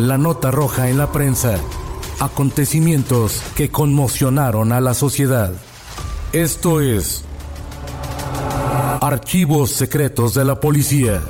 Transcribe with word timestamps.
La 0.00 0.16
nota 0.16 0.50
roja 0.50 0.88
en 0.88 0.96
la 0.96 1.12
prensa. 1.12 1.58
Acontecimientos 2.20 3.42
que 3.54 3.68
conmocionaron 3.68 4.72
a 4.72 4.80
la 4.80 4.94
sociedad. 4.94 5.52
Esto 6.32 6.80
es 6.80 7.26
Archivos 9.02 9.72
Secretos 9.72 10.32
de 10.32 10.46
la 10.46 10.58
Policía. 10.58 11.20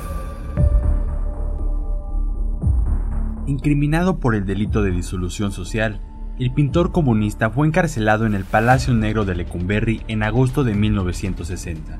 Incriminado 3.45 4.21
por 4.21 4.35
el 4.35 4.45
delito 4.45 4.81
de 4.81 4.91
disolución 4.91 5.51
social, 5.51 5.99
el 6.39 6.53
pintor 6.53 6.93
comunista 6.93 7.49
fue 7.49 7.67
encarcelado 7.67 8.25
en 8.25 8.35
el 8.35 8.45
Palacio 8.45 8.93
Negro 8.93 9.25
de 9.25 9.35
Lecumberri 9.35 10.01
en 10.07 10.23
agosto 10.23 10.63
de 10.63 10.75
1960. 10.75 11.99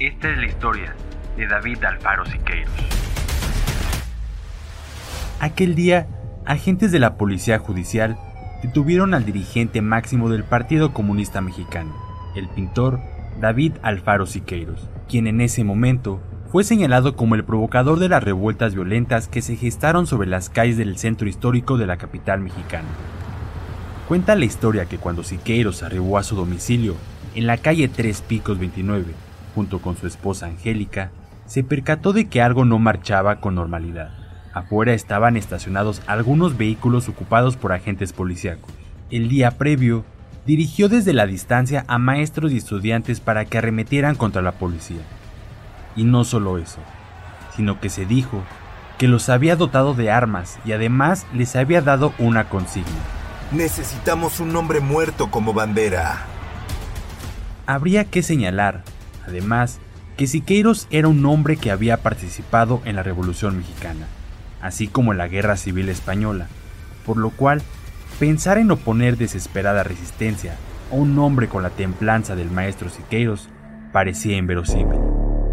Esta 0.00 0.30
es 0.30 0.38
la 0.38 0.46
historia 0.46 0.96
de 1.36 1.46
David 1.46 1.84
Alfaro 1.84 2.24
Siqueiros. 2.24 2.95
Aquel 5.38 5.74
día, 5.74 6.06
agentes 6.46 6.92
de 6.92 6.98
la 6.98 7.18
Policía 7.18 7.58
Judicial 7.58 8.16
detuvieron 8.62 9.12
al 9.12 9.26
dirigente 9.26 9.82
máximo 9.82 10.30
del 10.30 10.44
Partido 10.44 10.94
Comunista 10.94 11.42
Mexicano, 11.42 11.94
el 12.34 12.48
pintor 12.48 13.00
David 13.38 13.74
Alfaro 13.82 14.24
Siqueiros, 14.24 14.88
quien 15.10 15.26
en 15.26 15.42
ese 15.42 15.62
momento 15.62 16.22
fue 16.50 16.64
señalado 16.64 17.16
como 17.16 17.34
el 17.34 17.44
provocador 17.44 17.98
de 17.98 18.08
las 18.08 18.24
revueltas 18.24 18.74
violentas 18.74 19.28
que 19.28 19.42
se 19.42 19.56
gestaron 19.56 20.06
sobre 20.06 20.26
las 20.26 20.48
calles 20.48 20.78
del 20.78 20.96
centro 20.96 21.28
histórico 21.28 21.76
de 21.76 21.86
la 21.86 21.98
capital 21.98 22.40
mexicana. 22.40 22.88
Cuenta 24.08 24.36
la 24.36 24.46
historia 24.46 24.86
que 24.86 24.96
cuando 24.96 25.22
Siqueiros 25.22 25.82
arribó 25.82 26.16
a 26.16 26.22
su 26.22 26.34
domicilio, 26.34 26.94
en 27.34 27.46
la 27.46 27.58
calle 27.58 27.88
Tres 27.88 28.22
Picos 28.22 28.58
29, 28.58 29.12
junto 29.54 29.80
con 29.82 29.98
su 29.98 30.06
esposa 30.06 30.46
Angélica, 30.46 31.10
se 31.44 31.62
percató 31.62 32.14
de 32.14 32.26
que 32.26 32.40
algo 32.40 32.64
no 32.64 32.78
marchaba 32.78 33.40
con 33.40 33.54
normalidad. 33.54 34.25
Afuera 34.56 34.94
estaban 34.94 35.36
estacionados 35.36 36.00
algunos 36.06 36.56
vehículos 36.56 37.10
ocupados 37.10 37.58
por 37.58 37.74
agentes 37.74 38.14
policíacos. 38.14 38.72
El 39.10 39.28
día 39.28 39.50
previo, 39.50 40.06
dirigió 40.46 40.88
desde 40.88 41.12
la 41.12 41.26
distancia 41.26 41.84
a 41.88 41.98
maestros 41.98 42.52
y 42.52 42.56
estudiantes 42.56 43.20
para 43.20 43.44
que 43.44 43.58
arremetieran 43.58 44.14
contra 44.14 44.40
la 44.40 44.52
policía. 44.52 45.02
Y 45.94 46.04
no 46.04 46.24
solo 46.24 46.56
eso, 46.56 46.78
sino 47.54 47.80
que 47.80 47.90
se 47.90 48.06
dijo 48.06 48.42
que 48.96 49.08
los 49.08 49.28
había 49.28 49.56
dotado 49.56 49.92
de 49.92 50.10
armas 50.10 50.58
y 50.64 50.72
además 50.72 51.26
les 51.34 51.54
había 51.54 51.82
dado 51.82 52.14
una 52.18 52.48
consigna. 52.48 52.88
Necesitamos 53.52 54.40
un 54.40 54.56
hombre 54.56 54.80
muerto 54.80 55.30
como 55.30 55.52
bandera. 55.52 56.24
Habría 57.66 58.06
que 58.06 58.22
señalar, 58.22 58.84
además, 59.26 59.80
que 60.16 60.26
Siqueiros 60.26 60.86
era 60.90 61.08
un 61.08 61.26
hombre 61.26 61.58
que 61.58 61.70
había 61.70 61.98
participado 61.98 62.80
en 62.86 62.96
la 62.96 63.02
Revolución 63.02 63.58
Mexicana, 63.58 64.06
así 64.60 64.88
como 64.88 65.14
la 65.14 65.28
Guerra 65.28 65.56
Civil 65.56 65.88
Española, 65.88 66.48
por 67.04 67.16
lo 67.16 67.30
cual 67.30 67.62
pensar 68.18 68.58
en 68.58 68.70
oponer 68.70 69.16
desesperada 69.16 69.82
resistencia 69.82 70.56
a 70.90 70.94
un 70.94 71.18
hombre 71.18 71.48
con 71.48 71.62
la 71.62 71.70
templanza 71.70 72.36
del 72.36 72.50
maestro 72.50 72.88
Siqueiros 72.88 73.48
parecía 73.92 74.36
inverosímil. 74.36 74.98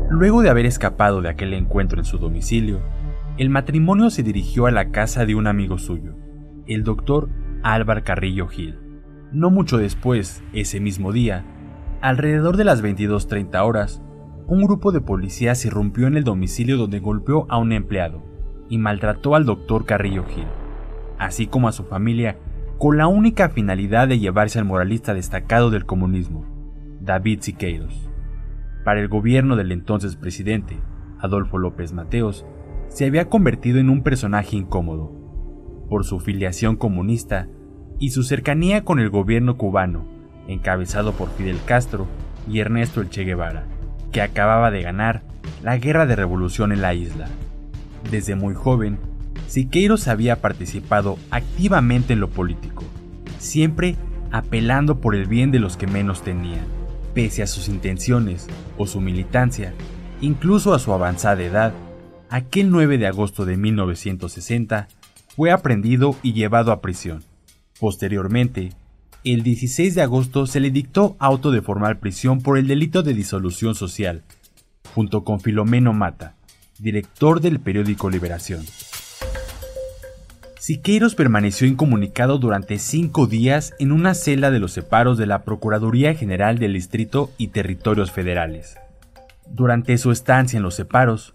Luego 0.09 0.41
de 0.41 0.49
haber 0.49 0.65
escapado 0.65 1.21
de 1.21 1.29
aquel 1.29 1.53
encuentro 1.53 1.99
en 1.99 2.05
su 2.05 2.17
domicilio, 2.17 2.81
el 3.37 3.49
matrimonio 3.49 4.09
se 4.09 4.23
dirigió 4.23 4.67
a 4.67 4.71
la 4.71 4.91
casa 4.91 5.25
de 5.25 5.35
un 5.35 5.47
amigo 5.47 5.77
suyo, 5.77 6.15
el 6.67 6.83
doctor 6.83 7.29
Álvar 7.63 8.03
Carrillo 8.03 8.47
Gil. 8.47 8.79
No 9.31 9.49
mucho 9.49 9.77
después, 9.77 10.43
ese 10.53 10.79
mismo 10.79 11.11
día, 11.11 11.43
alrededor 12.01 12.57
de 12.57 12.63
las 12.63 12.83
22.30 12.83 13.65
horas, 13.65 14.01
un 14.45 14.63
grupo 14.63 14.91
de 14.91 15.01
policías 15.01 15.65
irrumpió 15.65 16.05
en 16.05 16.17
el 16.17 16.23
domicilio 16.23 16.77
donde 16.77 16.99
golpeó 16.99 17.47
a 17.49 17.57
un 17.57 17.71
empleado 17.71 18.32
y 18.69 18.77
maltrató 18.77 19.35
al 19.35 19.45
doctor 19.45 19.85
Carrillo 19.85 20.25
Gil, 20.25 20.47
así 21.17 21.47
como 21.47 21.67
a 21.67 21.71
su 21.71 21.83
familia, 21.83 22.37
con 22.77 22.97
la 22.97 23.07
única 23.07 23.49
finalidad 23.49 24.07
de 24.07 24.19
llevarse 24.19 24.59
al 24.59 24.65
moralista 24.65 25.13
destacado 25.13 25.69
del 25.69 25.85
comunismo, 25.85 26.45
David 26.99 27.39
Siqueiros. 27.41 28.09
Para 28.83 28.99
el 28.99 29.07
gobierno 29.07 29.55
del 29.55 29.71
entonces 29.71 30.15
presidente, 30.15 30.77
Adolfo 31.19 31.57
López 31.57 31.93
Mateos, 31.93 32.45
se 32.89 33.05
había 33.05 33.29
convertido 33.29 33.79
en 33.79 33.89
un 33.89 34.03
personaje 34.03 34.57
incómodo, 34.57 35.11
por 35.89 36.03
su 36.03 36.19
filiación 36.19 36.75
comunista 36.75 37.47
y 37.99 38.09
su 38.09 38.23
cercanía 38.23 38.83
con 38.83 38.99
el 38.99 39.09
gobierno 39.09 39.57
cubano, 39.57 40.05
encabezado 40.47 41.13
por 41.13 41.29
Fidel 41.29 41.59
Castro 41.65 42.07
y 42.49 42.59
Ernesto 42.59 43.01
El 43.01 43.09
Che 43.09 43.23
Guevara, 43.23 43.65
que 44.11 44.21
acababa 44.21 44.71
de 44.71 44.81
ganar 44.81 45.23
la 45.63 45.77
guerra 45.77 46.05
de 46.05 46.15
revolución 46.15 46.71
en 46.71 46.81
la 46.81 46.93
isla. 46.93 47.27
Desde 48.09 48.35
muy 48.35 48.53
joven, 48.53 48.99
Siqueiros 49.47 50.07
había 50.07 50.41
participado 50.41 51.17
activamente 51.29 52.13
en 52.13 52.19
lo 52.19 52.29
político, 52.29 52.83
siempre 53.39 53.95
apelando 54.31 54.99
por 54.99 55.15
el 55.15 55.27
bien 55.27 55.51
de 55.51 55.59
los 55.59 55.77
que 55.77 55.87
menos 55.87 56.23
tenían, 56.23 56.65
pese 57.13 57.43
a 57.43 57.47
sus 57.47 57.67
intenciones 57.67 58.47
o 58.77 58.87
su 58.87 58.99
militancia, 58.99 59.73
incluso 60.21 60.73
a 60.73 60.79
su 60.79 60.91
avanzada 60.93 61.43
edad. 61.43 61.73
Aquel 62.29 62.71
9 62.71 62.97
de 62.97 63.07
agosto 63.07 63.45
de 63.45 63.57
1960 63.57 64.87
fue 65.35 65.51
aprendido 65.51 66.15
y 66.23 66.33
llevado 66.33 66.71
a 66.71 66.81
prisión. 66.81 67.23
Posteriormente, 67.79 68.71
el 69.23 69.43
16 69.43 69.95
de 69.95 70.01
agosto 70.01 70.47
se 70.47 70.59
le 70.59 70.71
dictó 70.71 71.15
auto 71.19 71.51
de 71.51 71.61
formal 71.61 71.99
prisión 71.99 72.41
por 72.41 72.57
el 72.57 72.67
delito 72.67 73.03
de 73.03 73.13
disolución 73.13 73.75
social, 73.75 74.23
junto 74.95 75.23
con 75.23 75.39
Filomeno 75.39 75.93
Mata, 75.93 76.35
director 76.79 77.39
del 77.39 77.59
periódico 77.59 78.09
Liberación. 78.09 78.65
Siqueiros 80.59 81.13
permaneció 81.13 81.67
incomunicado 81.67 82.37
durante 82.37 82.79
cinco 82.79 83.27
días 83.27 83.73
en 83.79 83.91
una 83.91 84.13
celda 84.13 84.49
de 84.49 84.59
los 84.59 84.71
separos 84.71 85.17
de 85.17 85.25
la 85.25 85.43
Procuraduría 85.43 86.15
General 86.15 86.57
del 86.57 86.73
Distrito 86.73 87.31
y 87.37 87.49
Territorios 87.49 88.11
Federales. 88.11 88.77
Durante 89.45 89.97
su 89.97 90.11
estancia 90.11 90.57
en 90.57 90.63
los 90.63 90.73
separos, 90.73 91.33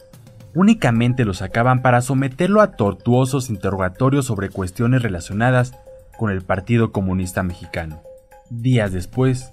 únicamente 0.55 1.25
lo 1.26 1.35
sacaban 1.35 1.82
para 1.82 2.00
someterlo 2.00 2.62
a 2.62 2.73
tortuosos 2.73 3.50
interrogatorios 3.50 4.25
sobre 4.25 4.49
cuestiones 4.49 5.02
relacionadas 5.02 5.75
con 6.17 6.31
el 6.31 6.43
Partido 6.43 6.91
Comunista 6.91 7.43
Mexicano. 7.43 8.02
Días 8.49 8.93
después, 8.93 9.52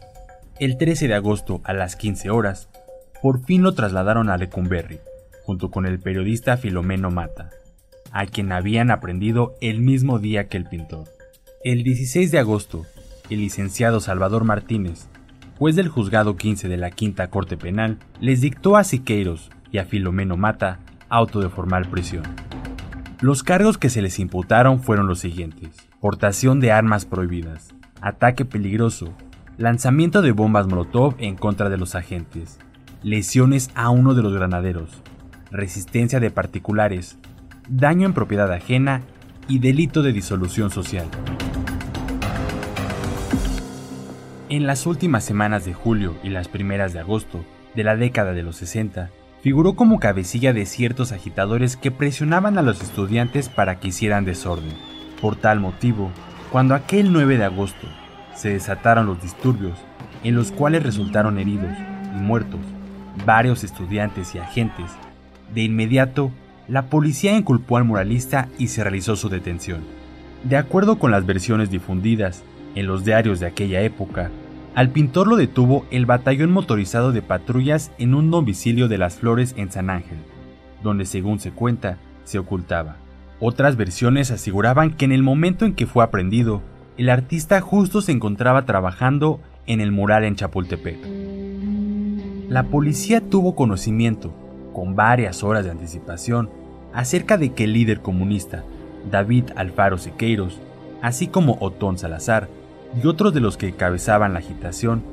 el 0.57 0.77
13 0.77 1.09
de 1.09 1.15
agosto 1.15 1.59
a 1.65 1.73
las 1.73 1.97
15 1.97 2.29
horas, 2.29 2.69
por 3.21 3.43
fin 3.43 3.61
lo 3.61 3.73
trasladaron 3.73 4.29
a 4.29 4.38
Lecumberri, 4.38 4.99
junto 5.45 5.69
con 5.69 5.86
el 5.86 6.00
periodista 6.00 6.57
Filomeno 6.57 7.12
Mata, 7.12 7.51
a 8.12 8.25
quien 8.25 8.51
habían 8.51 8.89
aprendido 8.89 9.53
el 9.62 9.80
mismo 9.80 10.18
día 10.18 10.47
que 10.47 10.57
el 10.57 10.65
pintor. 10.65 11.07
El 11.63 11.83
16 11.83 12.31
de 12.31 12.39
agosto, 12.39 12.86
el 13.30 13.39
licenciado 13.39 14.00
Salvador 14.00 14.44
Martínez, 14.44 15.07
juez 15.57 15.75
del 15.75 15.88
juzgado 15.88 16.36
15 16.36 16.68
de 16.68 16.77
la 16.77 16.89
Quinta 16.92 17.30
Corte 17.30 17.57
Penal, 17.57 18.00
les 18.19 18.42
dictó 18.42 18.75
a 18.75 18.83
Siqueiros 18.83 19.51
y 19.71 19.77
a 19.77 19.86
Filomeno 19.86 20.36
Mata 20.36 20.80
auto 21.09 21.39
de 21.39 21.50
formal 21.50 21.88
prisión. 21.89 22.24
Los 23.21 23.44
cargos 23.44 23.77
que 23.77 23.89
se 23.89 24.01
les 24.01 24.19
imputaron 24.19 24.81
fueron 24.81 25.07
los 25.07 25.19
siguientes: 25.19 25.75
portación 26.01 26.59
de 26.59 26.71
armas 26.71 27.06
prohibidas, 27.06 27.74
ataque 28.01 28.45
peligroso, 28.45 29.13
lanzamiento 29.57 30.21
de 30.21 30.31
bombas 30.31 30.68
Molotov 30.68 31.15
en 31.19 31.36
contra 31.36 31.69
de 31.69 31.77
los 31.77 31.95
agentes, 31.95 32.59
lesiones 33.03 33.69
a 33.75 33.89
uno 33.89 34.13
de 34.13 34.24
los 34.24 34.33
granaderos, 34.33 35.01
resistencia 35.51 36.19
de 36.19 36.31
particulares, 36.31 37.18
daño 37.68 38.06
en 38.06 38.13
propiedad 38.13 38.51
ajena 38.51 39.01
y 39.47 39.59
delito 39.59 40.01
de 40.01 40.13
disolución 40.13 40.71
social. 40.71 41.07
En 44.50 44.68
las 44.68 44.86
últimas 44.86 45.24
semanas 45.24 45.65
de 45.65 45.74
julio 45.74 46.15
y 46.24 46.30
las 46.30 46.47
primeras 46.47 46.94
de 46.94 47.00
agosto 47.00 47.44
de 47.75 47.83
la 47.83 47.95
década 47.95 48.33
de 48.33 48.44
los 48.44 48.56
60, 48.57 49.09
figuró 49.42 49.75
como 49.75 50.00
cabecilla 50.00 50.53
de 50.53 50.65
ciertos 50.65 51.12
agitadores 51.12 51.77
que 51.77 51.91
presionaban 51.91 52.57
a 52.57 52.62
los 52.62 52.81
estudiantes 52.81 53.50
para 53.50 53.80
que 53.80 53.89
hicieran 53.89 54.25
desorden. 54.25 54.74
Por 55.21 55.36
tal 55.36 55.59
motivo, 55.59 56.12
cuando 56.51 56.74
aquel 56.74 57.12
9 57.12 57.38
de 57.38 57.45
agosto 57.45 57.88
se 58.33 58.50
desataron 58.50 59.06
los 59.06 59.21
disturbios, 59.21 59.77
en 60.24 60.36
los 60.36 60.51
cuales 60.51 60.83
resultaron 60.83 61.38
heridos 61.38 61.74
y 62.15 62.19
muertos 62.19 62.62
varios 63.24 63.63
estudiantes 63.63 64.36
y 64.36 64.39
agentes, 64.39 64.91
de 65.55 65.63
inmediato 65.63 66.31
la 66.67 66.87
policía 66.87 67.35
inculpó 67.35 67.77
al 67.77 67.85
muralista 67.85 68.49
y 68.57 68.67
se 68.67 68.83
realizó 68.83 69.15
su 69.15 69.29
detención. 69.29 69.81
De 70.43 70.57
acuerdo 70.57 70.99
con 70.99 71.11
las 71.11 71.25
versiones 71.25 71.71
difundidas 71.71 72.43
en 72.75 72.87
los 72.87 73.05
diarios 73.05 73.39
de 73.39 73.47
aquella 73.47 73.81
época, 73.81 74.29
al 74.75 74.89
pintor 74.89 75.27
lo 75.27 75.37
detuvo 75.37 75.85
el 75.89 76.05
batallón 76.05 76.51
motorizado 76.51 77.11
de 77.11 77.21
patrullas 77.21 77.91
en 77.97 78.13
un 78.13 78.29
domicilio 78.29 78.87
de 78.87 78.97
las 78.97 79.15
Flores 79.15 79.53
en 79.57 79.71
San 79.71 79.89
Ángel, 79.89 80.17
donde 80.83 81.05
según 81.05 81.39
se 81.39 81.51
cuenta, 81.51 81.97
se 82.25 82.39
ocultaba. 82.39 82.97
Otras 83.39 83.77
versiones 83.77 84.31
aseguraban 84.31 84.91
que 84.91 85.05
en 85.05 85.13
el 85.13 85.23
momento 85.23 85.65
en 85.65 85.73
que 85.73 85.87
fue 85.87 86.03
aprendido, 86.03 86.61
el 86.97 87.09
artista 87.09 87.61
justo 87.61 88.01
se 88.01 88.11
encontraba 88.11 88.65
trabajando 88.65 89.39
en 89.67 89.81
el 89.81 89.91
mural 89.91 90.25
en 90.25 90.35
Chapultepec. 90.35 90.97
La 92.49 92.63
policía 92.63 93.21
tuvo 93.21 93.55
conocimiento, 93.55 94.33
con 94.75 94.95
varias 94.95 95.42
horas 95.42 95.63
de 95.63 95.72
anticipación, 95.72 96.50
acerca 96.94 97.38
de 97.38 97.54
que 97.54 97.63
el 97.63 97.74
líder 97.74 98.01
comunista, 98.01 98.63
David 99.10 99.45
Alfaro 99.56 99.98
Siqueiros, 99.98 100.60
así 101.01 101.27
como 101.27 101.57
Otón 101.62 101.98
Salazar, 101.98 102.50
y 103.01 103.07
otros 103.07 103.33
de 103.33 103.39
los 103.39 103.56
que 103.56 103.69
encabezaban 103.69 104.33
la 104.33 104.39
agitación 104.39 105.04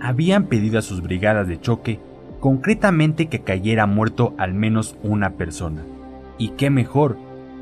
habían 0.00 0.44
pedido 0.44 0.78
a 0.78 0.82
sus 0.82 1.02
brigadas 1.02 1.48
de 1.48 1.60
choque 1.60 2.00
concretamente 2.38 3.26
que 3.26 3.40
cayera 3.40 3.86
muerto 3.86 4.32
al 4.38 4.54
menos 4.54 4.96
una 5.02 5.32
persona. 5.32 5.82
Y 6.38 6.50
qué 6.50 6.70
mejor 6.70 7.18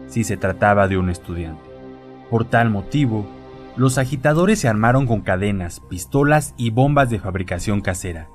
si 0.07 0.25
se 0.25 0.37
trataba 0.37 0.87
de 0.87 0.99
un 0.99 1.11
estudiante. 1.11 1.63
Por 2.31 2.45
tal 2.45 2.71
motivo, 2.71 3.27
los 3.77 3.99
agitadores 3.99 4.61
se 4.61 4.69
armaron 4.69 5.07
con 5.07 5.23
cadenas, 5.23 5.81
pistolas 5.81 6.55
y 6.57 6.71
bombas 6.71 7.11
de 7.11 7.19
fabricación 7.19 7.81
casera, 7.81 8.29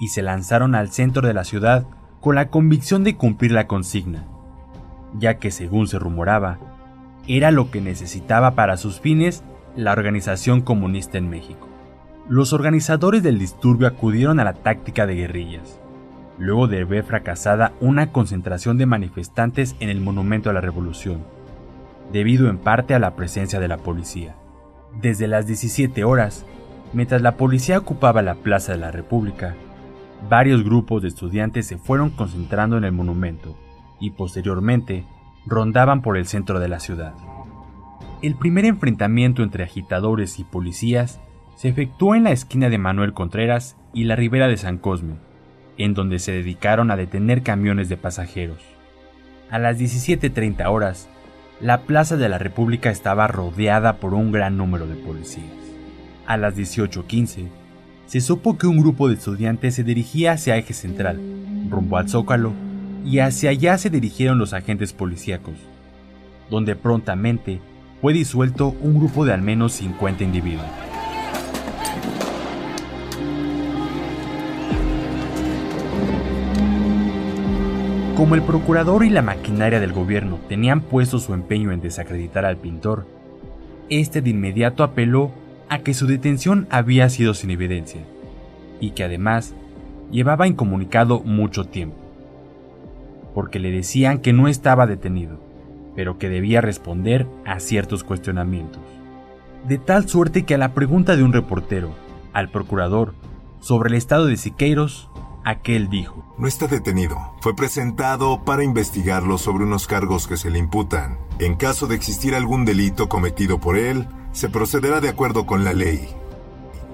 y 0.00 0.08
se 0.08 0.22
lanzaron 0.22 0.74
al 0.74 0.90
centro 0.90 1.26
de 1.26 1.34
la 1.34 1.44
ciudad 1.44 1.86
con 2.20 2.34
la 2.34 2.48
convicción 2.48 3.02
de 3.02 3.16
cumplir 3.16 3.52
la 3.52 3.66
consigna, 3.66 4.24
ya 5.18 5.38
que 5.38 5.50
según 5.50 5.86
se 5.86 5.98
rumoraba, 5.98 6.58
era 7.26 7.50
lo 7.50 7.70
que 7.70 7.80
necesitaba 7.80 8.52
para 8.52 8.76
sus 8.76 9.00
fines 9.00 9.42
la 9.76 9.92
organización 9.92 10.60
comunista 10.60 11.18
en 11.18 11.30
México. 11.30 11.68
Los 12.28 12.52
organizadores 12.52 13.22
del 13.22 13.38
disturbio 13.38 13.86
acudieron 13.86 14.38
a 14.38 14.44
la 14.44 14.52
táctica 14.52 15.06
de 15.06 15.14
guerrillas, 15.14 15.80
luego 16.38 16.68
de 16.68 16.84
ver 16.84 17.04
fracasada 17.04 17.72
una 17.80 18.12
concentración 18.12 18.78
de 18.78 18.86
manifestantes 18.86 19.74
en 19.80 19.88
el 19.88 20.00
Monumento 20.00 20.50
a 20.50 20.52
la 20.52 20.60
Revolución, 20.60 21.24
debido 22.12 22.48
en 22.48 22.58
parte 22.58 22.94
a 22.94 22.98
la 22.98 23.16
presencia 23.16 23.60
de 23.60 23.68
la 23.68 23.78
policía. 23.78 24.34
Desde 25.00 25.26
las 25.26 25.46
17 25.46 26.04
horas, 26.04 26.44
mientras 26.92 27.22
la 27.22 27.36
policía 27.36 27.78
ocupaba 27.78 28.22
la 28.22 28.34
Plaza 28.34 28.72
de 28.72 28.78
la 28.78 28.90
República, 28.90 29.54
varios 30.28 30.64
grupos 30.64 31.02
de 31.02 31.08
estudiantes 31.08 31.66
se 31.66 31.78
fueron 31.78 32.10
concentrando 32.10 32.76
en 32.76 32.84
el 32.84 32.92
monumento 32.92 33.56
y 34.00 34.10
posteriormente 34.10 35.04
rondaban 35.46 36.02
por 36.02 36.16
el 36.16 36.26
centro 36.26 36.60
de 36.60 36.68
la 36.68 36.80
ciudad. 36.80 37.14
El 38.22 38.34
primer 38.34 38.64
enfrentamiento 38.64 39.42
entre 39.42 39.64
agitadores 39.64 40.38
y 40.38 40.44
policías 40.44 41.20
se 41.56 41.68
efectuó 41.68 42.14
en 42.14 42.24
la 42.24 42.32
esquina 42.32 42.68
de 42.68 42.78
Manuel 42.78 43.12
Contreras 43.12 43.76
y 43.92 44.04
la 44.04 44.16
ribera 44.16 44.48
de 44.48 44.56
San 44.56 44.78
Cosme, 44.78 45.14
en 45.78 45.94
donde 45.94 46.18
se 46.18 46.32
dedicaron 46.32 46.90
a 46.90 46.96
detener 46.96 47.42
camiones 47.42 47.88
de 47.88 47.96
pasajeros. 47.96 48.62
A 49.50 49.58
las 49.58 49.78
17.30 49.78 50.66
horas, 50.70 51.08
la 51.60 51.82
Plaza 51.82 52.16
de 52.16 52.28
la 52.28 52.38
República 52.38 52.90
estaba 52.90 53.26
rodeada 53.26 53.96
por 53.96 54.14
un 54.14 54.32
gran 54.32 54.56
número 54.56 54.86
de 54.86 54.96
policías. 54.96 55.46
A 56.26 56.36
las 56.36 56.56
18.15, 56.56 57.48
se 58.10 58.20
supo 58.20 58.58
que 58.58 58.66
un 58.66 58.76
grupo 58.78 59.06
de 59.06 59.14
estudiantes 59.14 59.76
se 59.76 59.84
dirigía 59.84 60.32
hacia 60.32 60.56
Eje 60.56 60.74
Central, 60.74 61.20
rumbo 61.70 61.96
al 61.96 62.08
Zócalo, 62.08 62.52
y 63.04 63.20
hacia 63.20 63.50
allá 63.50 63.78
se 63.78 63.88
dirigieron 63.88 64.36
los 64.36 64.52
agentes 64.52 64.92
policíacos, 64.92 65.54
donde 66.50 66.74
prontamente 66.74 67.60
fue 68.00 68.12
disuelto 68.12 68.74
un 68.80 68.98
grupo 68.98 69.24
de 69.24 69.32
al 69.32 69.42
menos 69.42 69.74
50 69.74 70.24
individuos. 70.24 70.66
Como 78.16 78.34
el 78.34 78.42
procurador 78.42 79.04
y 79.04 79.10
la 79.10 79.22
maquinaria 79.22 79.78
del 79.78 79.92
gobierno 79.92 80.40
tenían 80.48 80.80
puesto 80.80 81.20
su 81.20 81.32
empeño 81.32 81.70
en 81.70 81.80
desacreditar 81.80 82.44
al 82.44 82.56
pintor, 82.56 83.06
este 83.88 84.20
de 84.20 84.30
inmediato 84.30 84.82
apeló 84.82 85.30
a 85.70 85.78
que 85.78 85.94
su 85.94 86.06
detención 86.06 86.66
había 86.70 87.08
sido 87.08 87.32
sin 87.32 87.50
evidencia, 87.50 88.02
y 88.80 88.90
que 88.90 89.04
además 89.04 89.54
llevaba 90.10 90.46
incomunicado 90.46 91.20
mucho 91.20 91.64
tiempo, 91.64 91.96
porque 93.34 93.58
le 93.58 93.70
decían 93.70 94.18
que 94.18 94.34
no 94.34 94.48
estaba 94.48 94.86
detenido 94.86 95.50
pero 95.94 96.18
que 96.18 96.28
debía 96.28 96.60
responder 96.60 97.26
a 97.44 97.60
ciertos 97.60 98.04
cuestionamientos. 98.04 98.80
De 99.66 99.78
tal 99.78 100.08
suerte 100.08 100.44
que 100.44 100.54
a 100.54 100.58
la 100.58 100.72
pregunta 100.72 101.16
de 101.16 101.22
un 101.22 101.32
reportero, 101.32 101.90
al 102.32 102.50
procurador, 102.50 103.14
sobre 103.60 103.90
el 103.90 103.96
estado 103.96 104.26
de 104.26 104.36
Siqueiros, 104.36 105.10
aquel 105.44 105.90
dijo, 105.90 106.24
No 106.38 106.46
está 106.46 106.66
detenido. 106.66 107.18
Fue 107.40 107.54
presentado 107.54 108.44
para 108.44 108.64
investigarlo 108.64 109.36
sobre 109.36 109.64
unos 109.64 109.86
cargos 109.86 110.26
que 110.26 110.38
se 110.38 110.50
le 110.50 110.58
imputan. 110.58 111.18
En 111.38 111.56
caso 111.56 111.86
de 111.86 111.96
existir 111.96 112.34
algún 112.34 112.64
delito 112.64 113.08
cometido 113.08 113.60
por 113.60 113.76
él, 113.76 114.06
se 114.32 114.48
procederá 114.48 115.00
de 115.00 115.08
acuerdo 115.08 115.46
con 115.46 115.64
la 115.64 115.72
ley. 115.72 116.08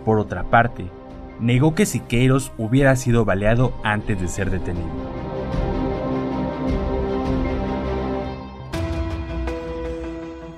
Por 0.04 0.18
otra 0.18 0.44
parte, 0.44 0.86
negó 1.40 1.74
que 1.74 1.86
Siqueiros 1.86 2.52
hubiera 2.58 2.96
sido 2.96 3.24
baleado 3.24 3.74
antes 3.82 4.20
de 4.20 4.28
ser 4.28 4.50
detenido. 4.50 4.90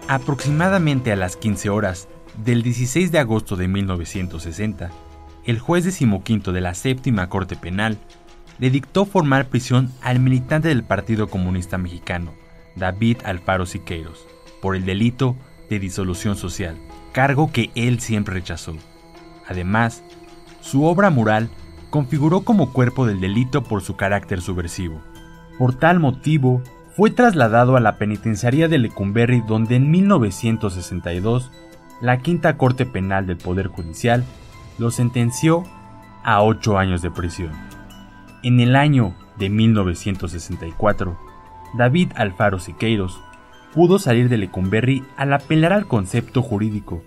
Aproximadamente 0.06 1.12
a 1.12 1.16
las 1.16 1.36
15 1.36 1.68
horas 1.68 2.08
del 2.42 2.62
16 2.62 3.12
de 3.12 3.18
agosto 3.18 3.56
de 3.56 3.68
1960, 3.68 4.90
el 5.44 5.58
juez 5.58 5.84
decimoquinto 5.84 6.52
de 6.52 6.60
la 6.60 6.74
séptima 6.74 7.28
Corte 7.28 7.56
Penal 7.56 7.98
le 8.58 8.70
dictó 8.70 9.04
formar 9.04 9.48
prisión 9.48 9.92
al 10.00 10.18
militante 10.18 10.68
del 10.68 10.82
Partido 10.82 11.28
Comunista 11.28 11.78
Mexicano, 11.78 12.32
David 12.74 13.18
Alfaro 13.24 13.66
Siqueiros, 13.66 14.26
por 14.62 14.76
el 14.76 14.84
delito 14.84 15.36
de 15.68 15.78
disolución 15.78 16.36
social, 16.36 16.76
cargo 17.12 17.52
que 17.52 17.70
él 17.74 18.00
siempre 18.00 18.34
rechazó. 18.34 18.74
Además, 19.46 20.02
su 20.60 20.84
obra 20.84 21.10
mural 21.10 21.48
configuró 21.90 22.42
como 22.42 22.72
cuerpo 22.72 23.06
del 23.06 23.20
delito 23.20 23.64
por 23.64 23.82
su 23.82 23.96
carácter 23.96 24.40
subversivo. 24.40 25.00
Por 25.58 25.74
tal 25.74 26.00
motivo, 26.00 26.62
fue 26.94 27.10
trasladado 27.10 27.76
a 27.76 27.80
la 27.80 27.96
penitenciaría 27.96 28.68
de 28.68 28.78
Lecumberri 28.78 29.40
donde 29.46 29.76
en 29.76 29.90
1962 29.90 31.50
la 32.00 32.18
Quinta 32.18 32.56
Corte 32.56 32.86
Penal 32.86 33.26
del 33.26 33.36
Poder 33.36 33.68
Judicial 33.68 34.24
lo 34.78 34.90
sentenció 34.90 35.64
a 36.24 36.42
ocho 36.42 36.78
años 36.78 37.02
de 37.02 37.10
prisión. 37.10 37.52
En 38.42 38.60
el 38.60 38.76
año 38.76 39.14
de 39.36 39.48
1964, 39.48 41.18
David 41.76 42.12
Alfaro 42.16 42.58
Siqueiros 42.58 43.20
pudo 43.78 44.00
salir 44.00 44.28
de 44.28 44.38
Lecumberri 44.38 45.04
al 45.16 45.32
apelar 45.32 45.72
al 45.72 45.86
concepto 45.86 46.42
jurídico 46.42 47.04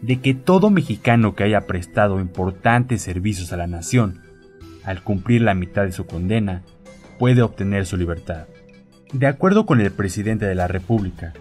de 0.00 0.22
que 0.22 0.32
todo 0.32 0.70
mexicano 0.70 1.34
que 1.34 1.44
haya 1.44 1.66
prestado 1.66 2.18
importantes 2.18 3.02
servicios 3.02 3.52
a 3.52 3.58
la 3.58 3.66
nación, 3.66 4.22
al 4.84 5.02
cumplir 5.02 5.42
la 5.42 5.52
mitad 5.52 5.84
de 5.84 5.92
su 5.92 6.06
condena, 6.06 6.62
puede 7.18 7.42
obtener 7.42 7.84
su 7.84 7.98
libertad. 7.98 8.46
De 9.12 9.26
acuerdo 9.26 9.66
con 9.66 9.82
el 9.82 9.90
presidente 9.90 10.46
de 10.46 10.54
la 10.54 10.66
República, 10.66 11.34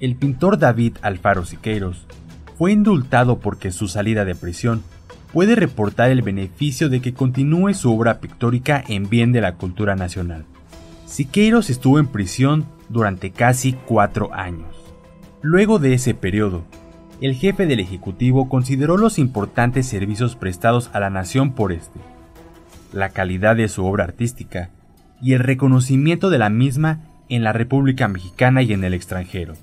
el 0.00 0.16
pintor 0.16 0.58
David 0.58 0.98
Alfaro 1.00 1.46
Siqueiros 1.46 2.06
fue 2.58 2.72
indultado 2.72 3.38
porque 3.38 3.72
su 3.72 3.88
salida 3.88 4.26
de 4.26 4.34
prisión 4.34 4.82
puede 5.32 5.54
reportar 5.54 6.10
el 6.10 6.20
beneficio 6.20 6.90
de 6.90 7.00
que 7.00 7.14
continúe 7.14 7.72
su 7.72 7.90
obra 7.90 8.20
pictórica 8.20 8.84
en 8.86 9.08
bien 9.08 9.32
de 9.32 9.40
la 9.40 9.54
cultura 9.54 9.96
nacional. 9.96 10.44
Siqueiros 11.06 11.70
estuvo 11.70 11.98
en 11.98 12.08
prisión 12.08 12.75
durante 12.88 13.30
casi 13.30 13.72
cuatro 13.72 14.32
años. 14.32 14.74
Luego 15.42 15.78
de 15.78 15.94
ese 15.94 16.14
periodo, 16.14 16.64
el 17.20 17.34
jefe 17.34 17.66
del 17.66 17.80
Ejecutivo 17.80 18.48
consideró 18.48 18.96
los 18.96 19.18
importantes 19.18 19.86
servicios 19.86 20.36
prestados 20.36 20.90
a 20.92 21.00
la 21.00 21.10
nación 21.10 21.52
por 21.52 21.72
este, 21.72 22.00
la 22.92 23.10
calidad 23.10 23.56
de 23.56 23.68
su 23.68 23.84
obra 23.84 24.04
artística 24.04 24.70
y 25.22 25.32
el 25.32 25.40
reconocimiento 25.40 26.30
de 26.30 26.38
la 26.38 26.50
misma 26.50 27.00
en 27.28 27.42
la 27.42 27.52
República 27.52 28.08
Mexicana 28.08 28.62
y 28.62 28.72
en 28.72 28.84
el 28.84 28.94
extranjero. 28.94 29.54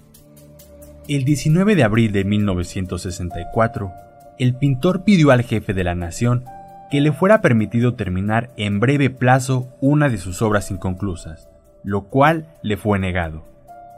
El 1.08 1.25
19 1.25 1.75
de 1.75 1.84
abril 1.84 2.12
de 2.12 2.24
1964, 2.24 3.92
el 4.39 4.56
pintor 4.56 5.03
pidió 5.03 5.32
al 5.32 5.44
jefe 5.44 5.74
de 5.74 5.84
la 5.84 5.96
nación 5.96 6.46
que 6.89 7.01
le 7.01 7.12
fuera 7.12 7.42
permitido 7.42 7.96
terminar 7.96 8.51
en 8.58 8.80
breve 8.80 9.10
plazo 9.10 9.68
una 9.82 10.10
de 10.10 10.18
sus 10.18 10.42
obras 10.42 10.72
inconclusas, 10.72 11.50
lo 11.84 12.06
cual 12.06 12.48
le 12.62 12.78
fue 12.78 13.00
negado. 13.00 13.44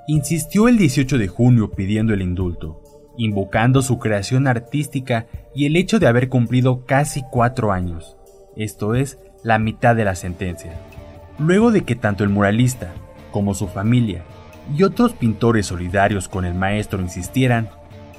Insistió 0.07 0.67
el 0.67 0.77
18 0.77 1.17
de 1.17 1.27
junio 1.27 1.71
pidiendo 1.71 2.13
el 2.13 2.21
indulto, 2.21 2.81
invocando 3.17 3.81
su 3.81 3.99
creación 3.99 4.47
artística 4.47 5.27
y 5.53 5.65
el 5.65 5.75
hecho 5.75 5.99
de 5.99 6.07
haber 6.07 6.29
cumplido 6.29 6.85
casi 6.85 7.23
cuatro 7.31 7.71
años, 7.71 8.17
esto 8.55 8.95
es, 8.95 9.19
la 9.43 9.59
mitad 9.59 9.95
de 9.95 10.05
la 10.05 10.15
sentencia. 10.15 10.73
Luego 11.39 11.71
de 11.71 11.83
que 11.83 11.95
tanto 11.95 12.23
el 12.23 12.29
muralista 12.29 12.93
como 13.31 13.53
su 13.53 13.67
familia 13.67 14.23
y 14.75 14.83
otros 14.83 15.13
pintores 15.13 15.67
solidarios 15.67 16.27
con 16.27 16.45
el 16.45 16.53
maestro 16.53 17.01
insistieran, 17.01 17.69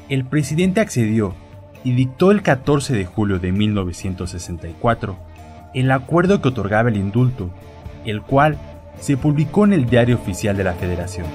el 0.09 0.25
presidente 0.25 0.81
accedió 0.81 1.35
y 1.83 1.93
dictó 1.93 2.31
el 2.31 2.43
14 2.43 2.95
de 2.95 3.05
julio 3.05 3.39
de 3.39 3.53
1964 3.53 5.17
el 5.75 5.91
acuerdo 5.91 6.41
que 6.41 6.49
otorgaba 6.49 6.89
el 6.89 6.97
indulto, 6.97 7.51
el 8.07 8.23
cual 8.23 8.57
se 9.01 9.17
publicó 9.17 9.65
en 9.65 9.73
el 9.73 9.87
Diario 9.87 10.17
Oficial 10.17 10.57
de 10.57 10.65
la 10.65 10.75
Federación. 10.75 11.27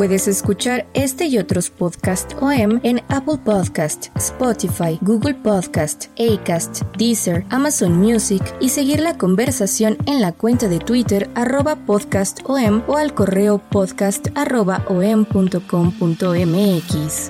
Puedes 0.00 0.28
escuchar 0.28 0.86
este 0.94 1.26
y 1.26 1.36
otros 1.36 1.68
podcasts 1.68 2.34
OM 2.40 2.80
en 2.84 3.02
Apple 3.08 3.36
Podcast, 3.44 4.06
Spotify, 4.16 4.98
Google 5.02 5.34
Podcast, 5.34 6.06
Acast, 6.18 6.84
Deezer, 6.96 7.44
Amazon 7.50 7.98
Music 7.98 8.42
y 8.60 8.70
seguir 8.70 9.00
la 9.00 9.18
conversación 9.18 9.98
en 10.06 10.22
la 10.22 10.32
cuenta 10.32 10.68
de 10.68 10.78
Twitter 10.78 11.28
arroba 11.34 11.76
podcastom 11.76 12.82
o 12.86 12.96
al 12.96 13.12
correo 13.12 13.58
podcast 13.58 14.28
arroba 14.36 14.86
om.com.mx. 14.88 15.60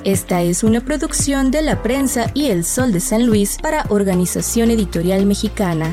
Esta 0.05 0.43
es 0.43 0.63
una 0.63 0.81
producción 0.81 1.51
de 1.51 1.63
la 1.63 1.83
prensa 1.83 2.31
y 2.35 2.51
el 2.51 2.65
Sol 2.65 2.93
de 2.93 3.01
San 3.01 3.27
Luis 3.27 3.59
para 3.61 3.85
Organización 3.89 4.71
Editorial 4.71 5.27
Mexicana. 5.27 5.93